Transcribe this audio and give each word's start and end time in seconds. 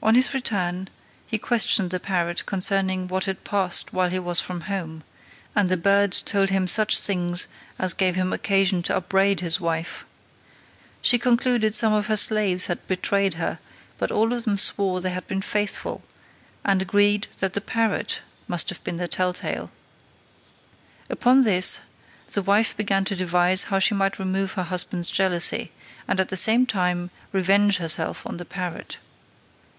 On 0.00 0.14
his 0.14 0.32
return, 0.32 0.88
he 1.26 1.38
questioned 1.38 1.90
the 1.90 1.98
parrot 1.98 2.46
concerning 2.46 3.08
what 3.08 3.24
had 3.24 3.42
passed 3.42 3.92
while 3.92 4.10
he 4.10 4.20
was 4.20 4.38
from 4.40 4.62
home, 4.62 5.02
and 5.56 5.68
the 5.68 5.76
bird 5.76 6.12
told 6.12 6.50
him 6.50 6.68
such 6.68 7.00
things 7.00 7.48
as 7.80 7.94
gave 7.94 8.14
him 8.14 8.32
occasion 8.32 8.80
to 8.84 8.96
upbraid 8.96 9.40
his 9.40 9.58
wife. 9.60 10.06
She 11.02 11.18
concluded 11.18 11.74
some 11.74 11.92
of 11.92 12.06
her 12.06 12.16
slaves 12.16 12.66
had 12.66 12.86
betrayed 12.86 13.34
her, 13.34 13.58
but 13.98 14.12
all 14.12 14.32
of 14.32 14.44
them 14.44 14.56
swore 14.56 15.00
they 15.00 15.10
had 15.10 15.26
been 15.26 15.42
faithful, 15.42 16.04
and 16.64 16.80
agreed 16.80 17.26
that 17.38 17.54
the 17.54 17.60
parrot 17.60 18.22
must 18.46 18.68
have 18.68 18.82
been 18.84 18.98
the 18.98 19.08
tell 19.08 19.32
tale. 19.32 19.68
Upon 21.10 21.42
this, 21.42 21.80
the 22.34 22.42
wife 22.42 22.76
began 22.76 23.04
to 23.06 23.16
devise 23.16 23.64
how 23.64 23.80
she 23.80 23.96
might 23.96 24.20
remove 24.20 24.52
her 24.52 24.62
husband's 24.62 25.10
jealousy, 25.10 25.72
and 26.06 26.20
at 26.20 26.28
the 26.28 26.36
same 26.36 26.66
time 26.66 27.10
revenge 27.32 27.78
herself 27.78 28.24
on 28.24 28.36
the 28.36 28.44
parrot. 28.44 28.98